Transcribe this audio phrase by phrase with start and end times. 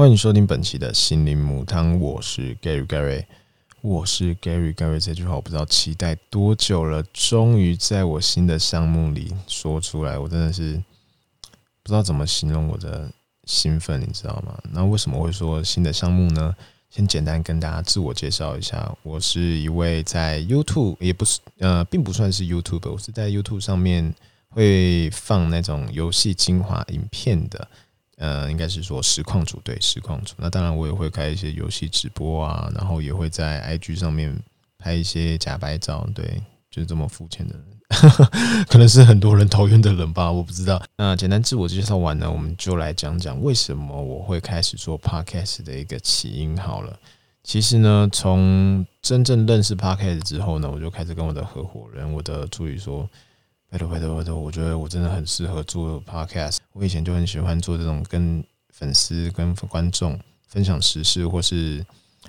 [0.00, 3.22] 欢迎收听本期的心灵母汤，我是 Gary Gary，
[3.82, 4.98] 我是 Gary Gary。
[4.98, 10.82] 这句话我不知道期待多久了，终于在我新的项目里说出来，我真的是
[11.82, 13.12] 不知道怎么形容我的
[13.44, 14.58] 兴奋，你知道吗？
[14.72, 16.56] 那为什么会说新的项目呢？
[16.88, 24.14] 先简单跟大家自我介绍一下，我是一位在 YouTube 也不是呃，并不算是 YouTube，我是在 YouTube 上面
[24.48, 27.68] 会放那种游戏精华影片的，
[28.20, 30.34] 呃，应该是说实况组对实况组。
[30.36, 34.38] 那当然我也会开一些游戏直播啊，然后也会在 IG 上面
[34.78, 37.64] 拍一些假白照，对，就是这么肤浅的人。
[38.68, 40.80] 可能是很多人讨厌的人吧，我不知道。
[40.96, 46.54] 那简单自我介绍完呢，我们就来讲讲为什么我会开始做 podcast 的一个起因。
[46.56, 46.94] 好了，
[47.42, 53.08] 其实呢，从真正认识 podcast 之后呢，我就开始跟我的合伙人、我的助理说
[53.70, 56.56] ：“拜托拜托拜托，我觉得我真的很适合做 podcast。
[56.72, 61.86] 我以前就很喜欢做这种跟粉丝、跟观众分享时事，或是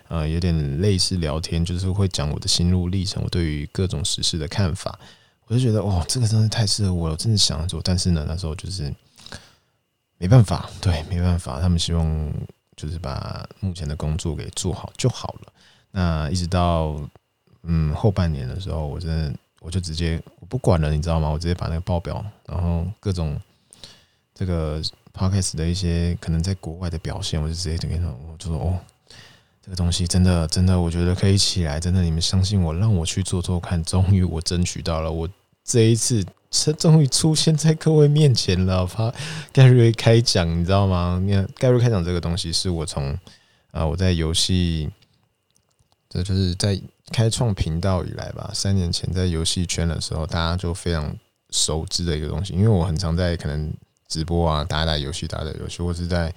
[0.07, 4.97] 呃有点类似聊天，就是会讲我的心路历程，我对于各种时事的看法。”
[5.47, 7.81] 我就觉得哦，这个真的太适合我了，我真的想做。
[7.83, 8.94] 但是呢，那时候就是
[10.17, 11.59] 没办法，对，没办法。
[11.59, 12.33] 他们希望
[12.77, 15.53] 就是把目前的工作给做好就好了。
[15.91, 17.01] 那一直到
[17.63, 21.29] 嗯后半年的时候，我真的我就直接我不管了，你知道吗？
[21.29, 23.39] 我直接把那个报表，然后各种
[24.33, 24.81] 这个
[25.13, 28.79] podcast 的一些可能在国外的表现，我就直接跟他说，我就说哦，
[29.61, 33.83] 这个东西真的真的，我觉得可以起来，真的，你们相信我，让我去做做看。
[33.83, 35.29] 终于我争取到了我。
[35.63, 38.85] 这一次，他终于出现在各位面前了。
[38.87, 39.13] 他
[39.53, 41.21] 盖瑞开讲，你知道吗？
[41.23, 43.15] 你看盖瑞开讲这个东西，是我从
[43.69, 44.89] 啊我在游戏，
[46.09, 48.49] 这就是在开创频道以来吧。
[48.53, 51.15] 三年前在游戏圈的时候，大家就非常
[51.51, 52.53] 熟知的一个东西。
[52.53, 53.73] 因为我很常在可能
[54.07, 56.33] 直播啊，打打游戏，打打游戏，或是在。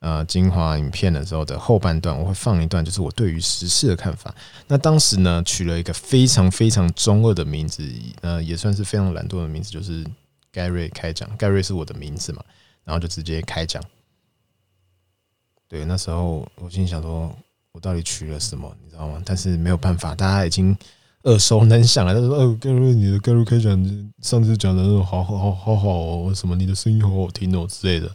[0.00, 4.32] 呃，精华影片的时候的后半段，我会放一段，就是我对于时事的看法。
[4.68, 7.82] 那当时呢，取了一个非常非常中二的名字，
[8.20, 10.06] 呃，也算是非常懒惰的名字，就是
[10.52, 11.28] 盖瑞开讲。
[11.36, 12.44] 盖瑞是我的名字嘛，
[12.84, 13.82] 然后就直接开讲。
[15.66, 17.36] 对，那时候我心想说，
[17.78, 19.22] 我到底取了什么，你知道吗？
[19.24, 20.76] 但是没有办法，大家已经
[21.22, 22.12] 耳熟能详了。
[22.12, 23.70] 他说：“哦，盖瑞，你的盖瑞开讲，
[24.20, 28.10] 上次讲的那种好好好好好哦，什么你的声音好好听哦之类的。”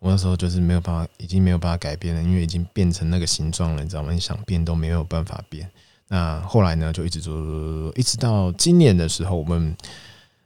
[0.00, 4.12] 我那时候就是没有办法，已经没有办法改变了，因为已经变成那个形状了，你知道吗？
[4.12, 5.70] 你想变都没有办法变。
[6.08, 9.76] 那后来呢，就一直做做做，一直到今年的时候，我们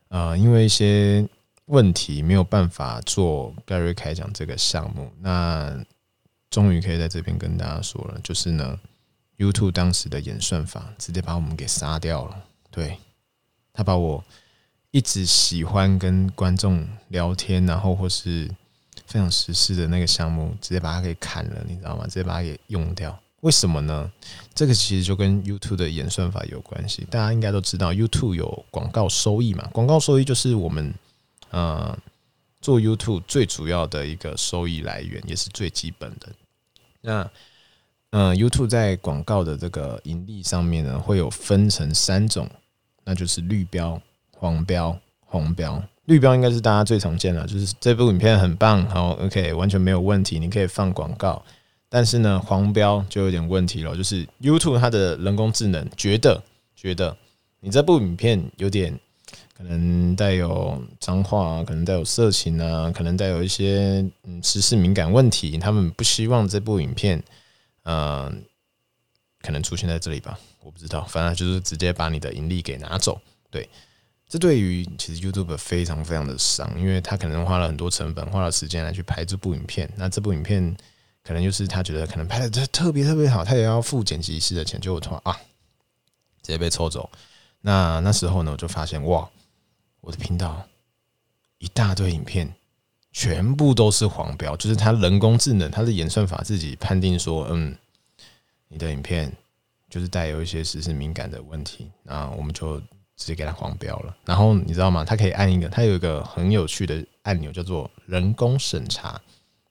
[0.08, 1.24] 呃因为一些
[1.66, 5.08] 问题没有办法做盖瑞开讲这个项目。
[5.20, 5.72] 那
[6.50, 8.78] 终于可以在这边跟大家说了，就是呢
[9.38, 12.44] ，YouTube 当时的演算法直接把我们给杀掉了。
[12.70, 12.98] 对，
[13.72, 14.24] 他把我
[14.90, 18.50] 一直喜欢跟观众聊天，然后或是。
[19.06, 22.04] 非常实事的那个项目，直接把它给砍了，你知道吗？
[22.06, 23.16] 直接把它给用掉。
[23.42, 24.10] 为什么呢？
[24.52, 27.06] 这个其实就跟 YouTube 的演算法有关系。
[27.08, 29.68] 大家应该都知道，YouTube 有广告收益嘛？
[29.72, 30.92] 广告收益就是我们
[31.50, 31.96] 呃
[32.60, 36.28] 做 YouTube 最主要的一个收益来源，也是最基本的。
[37.00, 37.30] 那
[38.10, 42.48] 嗯，YouTube 在广告的这个盈利上面呢，会有分成三种，
[43.04, 44.00] 那就是绿标、
[44.32, 45.82] 黄标、红标。
[46.06, 51.44] 绿标应该是大家最常见的，就是这部影片很棒，好，OK，完全没有问题，你可以放广告。
[51.88, 56.42] 但是呢，黄标就有点问题了，就是 YouTube 它的人工智能觉得
[56.74, 57.16] 觉得
[57.60, 58.98] 你这部影片有点
[59.56, 67.22] 可能带有脏话，可能带有色情啊，可能带有一些嗯时事敏感问题，他们不希望这部影片
[67.84, 68.44] 嗯
[69.40, 73.68] 可能出现在这里吧，我不知道，反正就是直接把你的盈利给拿走，对。
[74.28, 79.88] 这对于其实 YouTube 非常非常的伤，因为他可能花了很多成本，花了时间来去拍这部影片。
[79.94, 80.76] 那这部影片
[81.22, 85.32] 可能就是他觉得可能拍的特别特别好，他也要付剪辑师的钱，就突然啊，
[86.42, 87.08] 直接被抽走。
[87.60, 89.30] 那那时候呢，我就发现哇，
[90.06, 90.64] 我的频道
[91.58, 92.54] 一大堆影片
[93.10, 97.76] 全部都是黄标，就是它人工智能，它的演算法自己判定说，嗯，
[98.68, 99.32] 你的影片
[99.90, 102.80] 就是带有一些实时敏感的问题，那我们就。
[103.18, 105.02] 直接给它黄标了，然后你知道吗？
[105.02, 109.18] 它可以按一个，它有一个很有趣的按钮，叫做人工审查。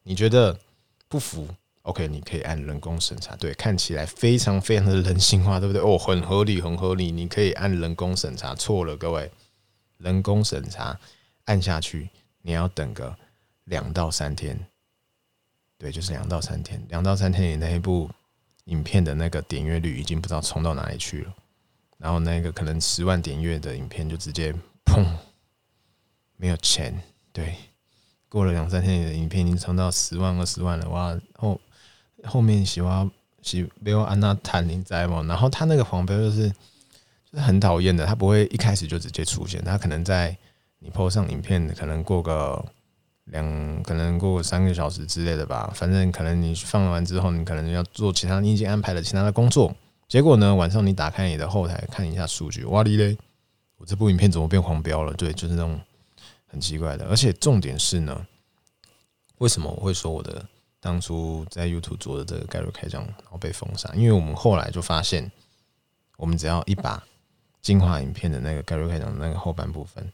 [0.01, 0.59] 你觉得
[1.07, 1.47] 不服
[1.83, 3.35] ？OK，你可以按人工审查。
[3.35, 5.79] 对，看起来非常非常的人性化，对不对？
[5.79, 7.11] 哦，很合理，很合理。
[7.11, 8.55] 你可以按人工审查。
[8.55, 9.29] 错了，各位，
[9.97, 10.99] 人工审查
[11.45, 12.09] 按下去，
[12.41, 13.15] 你要等个
[13.65, 14.59] 两到三天。
[15.77, 18.09] 对，就是两到三天，两到三天，你那一部
[18.65, 21.33] 影片的那个点阅率已经不知道冲到哪里去了。
[21.97, 24.53] 然后那个可能十万点阅的影片就直接
[24.85, 25.05] 砰，
[26.37, 26.97] 没有钱。
[27.31, 27.55] 对，
[28.29, 31.17] 过了两三天，你的影片已经冲到十万二十万了哇！
[31.35, 31.59] 后，
[32.23, 33.09] 后面喜欢
[33.41, 36.51] 喜没有安娜坦林在嘛，然后他那个黄标就是
[37.35, 40.35] 是很讨厌的，他不会一开始就直接出现，他可能在
[40.79, 42.63] 你 PO 上影片，可能过个
[43.25, 49.75] 两，可能过个三个小时之类的吧，反正可能你放完之后，你可能要做其他你已经安排了其他的工作，
[50.07, 53.17] 结果呢晚上你打开你的后台看一下数据，哇哩嘞，
[53.77, 55.13] 我这部影片怎么变黄标了？
[55.13, 55.79] 对，就是那种
[56.47, 58.25] 很奇怪的，而且重点是呢，
[59.39, 60.45] 为什么我会说我的？
[60.79, 65.31] 当初在 YouTube 做的这个概率开张，然后被封杀，因为我们后来就发现，
[66.15, 67.03] 我们只要一把
[67.65, 70.07] 精华影片的那个概率开张那个后半部分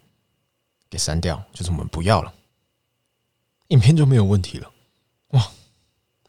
[0.89, 2.33] 给删掉，就是我们不要了，
[3.68, 4.71] 影片就没有问题了。
[5.31, 5.51] 哇！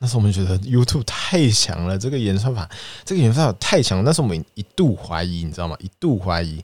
[0.00, 2.68] 那时候我们觉得 YouTube 太强了，这个演算法，
[3.04, 5.76] 这个演算法太强，那时候我们一度怀疑，你知道吗？
[5.78, 6.60] 一度怀疑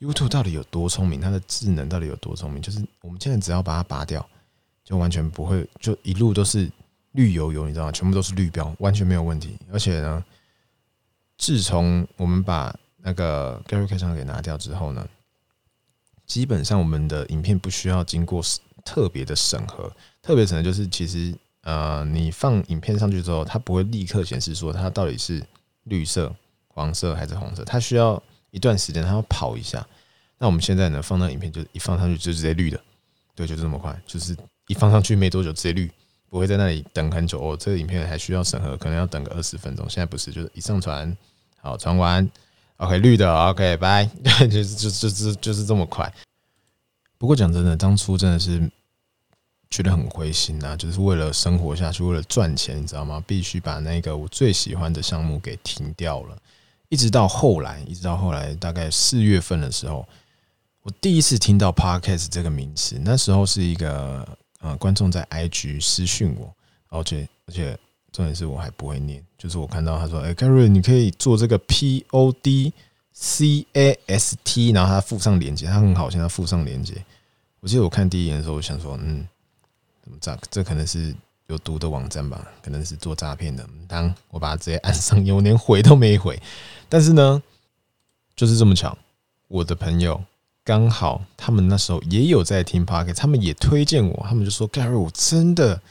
[0.00, 2.62] YouTube 到底有多聪明，它的智能到底有多聪明？
[2.62, 4.26] 就是我们现在只要把它拔掉。
[4.82, 6.68] 就完全不会，就一路都是
[7.12, 7.92] 绿油油，你知道吗？
[7.92, 9.56] 全部都是绿标，完全没有问题。
[9.70, 10.24] 而且呢，
[11.38, 15.06] 自从我们把那个 Gary 开场给拿掉之后呢，
[16.26, 18.42] 基本上我们的影片不需要经过
[18.84, 19.92] 特别的审核。
[20.22, 25.44] 特别审核就是，其实呃，你放影片上去之后，它不会立刻显示说它到底是
[25.84, 26.34] 绿色、
[26.68, 29.86] 黄色还是红色，它需要一段时间，它要跑一下。
[30.38, 32.80] 那我们现在呢，放那影片就一放上去就直接绿的，
[33.34, 34.36] 对，就这么快，就是。
[34.68, 35.90] 一放上去没多久直接绿，
[36.30, 37.56] 不会在那里等很久哦。
[37.58, 39.84] 这个影片还需要审核，可能要等个二十分钟。
[39.90, 41.14] 现在不是，就是一上传，
[41.60, 42.26] 好传完
[42.84, 44.04] ，OK 绿的，OK 拜，
[44.50, 46.12] 就是就就是就是这么快。
[47.18, 48.70] 不过讲真的，当初真的是
[49.70, 53.22] 觉得很灰心啊，就是为了生活下去，为了赚钱，你知道吗？
[53.26, 56.36] 必须把那个我最喜欢的项目给停掉了。
[56.88, 60.06] 一直到后来，一直到后来，大概四月份的时候，
[60.82, 64.26] 我第一次听到 Podcast 这个名词，那时候是一个。
[64.64, 66.54] 呃，观众在 IG 私讯我，
[66.86, 67.76] 而且而且
[68.12, 72.72] 重点是我还不会念，就是我看到他说：“哎，Gary，你可以做这个 P O D
[73.12, 77.02] C A S T，然后他附上链接，他很好，现在附上链接。
[77.60, 79.26] 我记得我看第一眼的时候，我想说，嗯，
[80.04, 80.38] 怎么诈？
[80.50, 81.14] 这可能是
[81.46, 82.46] 有毒的网站吧？
[82.62, 83.66] 可能是做诈骗的。
[83.88, 86.40] 当我把它直接按上，我连回都没回。
[86.88, 87.42] 但是呢，
[88.36, 88.96] 就是这么巧，
[89.48, 90.22] 我的朋友。
[90.64, 95.82] 刚好他们那时候也有在听 podcast，他们也推荐我，他们就说：“Gary，我真的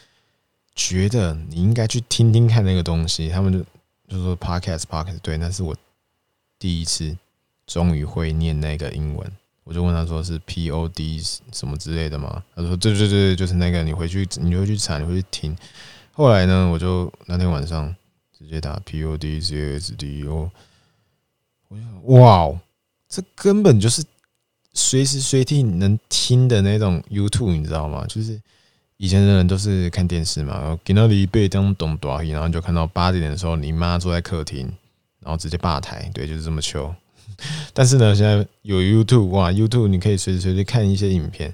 [0.75, 3.59] 觉得你应该去听听看那个东西。”他们就
[4.07, 5.75] 就说：“podcast，podcast，对，那是我
[6.57, 7.17] 第一次
[7.65, 9.31] 终于会念那个英文。”
[9.63, 15.55] 我就问他说：“是 pod 什么之类的吗？”他说：“对对对，就是那个，你回去你会去查，你会去听。”
[16.13, 17.95] 后来呢，我就那天晚上
[18.37, 20.51] 直接打 pod c s d 哦，
[21.69, 22.59] 我想哇，
[23.07, 24.03] 这根本就是。
[24.73, 28.05] 随时随地能听的那种 YouTube，你知道吗？
[28.07, 28.41] 就是
[29.01, 34.71] 以前的人都是看电视嘛，然后给那里被这样咚咚，然后就看到八点的时候，你妈坐在客厅，
[35.21, 36.93] 然后直接霸台，对，就是这么糗。
[37.73, 41.51] 但是呢，现在有 YouTube，哇，YouTube 你可以随时随地看一些影片。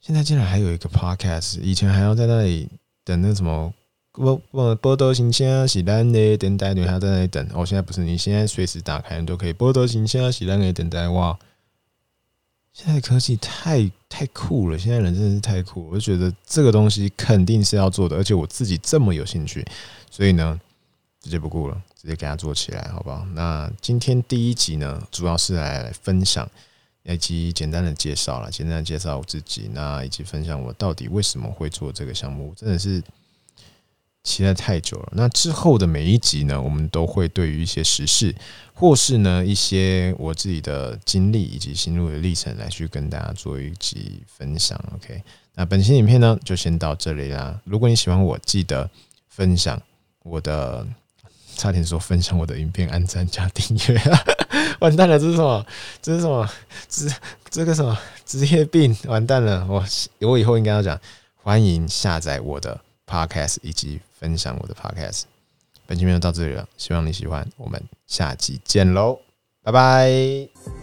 [0.00, 2.68] 现在竟然还有一个 Podcast，以前还要在那里
[3.04, 3.72] 等那什么。
[4.10, 7.48] 不不，波多新鲜是咱的等待，你还在那里等。
[7.54, 9.52] 哦，现在不是，你现在随时打开你都可以。
[9.52, 11.38] 波多新鲜是咱的等待哇！
[12.72, 15.88] 现在科技太太酷了，现在人真的是太酷。
[15.90, 19.64] 我就觉得这个东西肯定是要做的，而且我自己这么有兴趣，
[20.10, 20.58] 所以呢，
[21.20, 23.26] 直接不顾了，直接给它做起来，好不好？
[23.34, 26.48] 那今天第一集呢，主要是来分享
[27.02, 33.02] 以及简单的介绍了，简单的介绍我自己，那以及分享我到底为什么会做这个项目，真的是。
[34.24, 35.12] 期待太久了。
[35.12, 38.34] 那之后的每一集呢，我们都会对于一些时事，
[38.72, 44.78] 或是呢一些我自己的经历以及心路的历程，来去跟大家做一集分享。
[44.94, 45.22] OK，
[45.54, 47.60] 那本期影片呢就先到这里啦。
[47.64, 48.88] 如果你喜欢我，记得
[49.28, 49.80] 分享
[50.22, 50.86] 我的，
[51.56, 54.00] 差点说分享我的影片，按赞加订阅。
[54.80, 55.64] 完蛋了，这是什么？
[56.00, 56.48] 这是什么？
[56.88, 57.12] 职
[57.50, 57.96] 这个什么？
[58.24, 58.96] 职业病？
[59.06, 59.64] 完蛋了！
[59.68, 59.84] 我
[60.20, 60.98] 我以后应该要讲，
[61.36, 62.80] 欢迎下载我的
[63.12, 64.00] Podcast 以及。
[64.22, 65.22] 分享我的 podcast，
[65.84, 69.18] 本期就到这里了，希望你喜欢，我们下期见喽，
[69.64, 70.81] 拜拜。